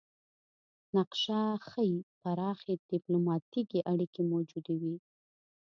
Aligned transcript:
نقشه 0.95 1.39
ښيي 1.67 1.95
پراخې 2.21 2.73
ډیپلوماتیکې 2.89 3.79
اړیکې 3.91 4.21
موجودې 4.31 4.75
وې 4.81 4.95